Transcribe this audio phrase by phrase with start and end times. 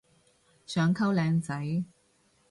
[0.65, 1.83] 想溝靚仔